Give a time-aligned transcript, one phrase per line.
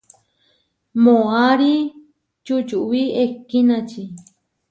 [1.03, 1.73] Moʼarí
[2.45, 4.01] čučuwí ehkínači.